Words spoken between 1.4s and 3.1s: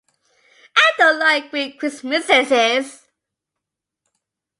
green Christmases.